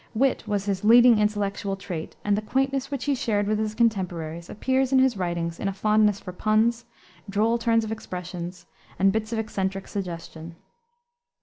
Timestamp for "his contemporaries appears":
3.59-4.91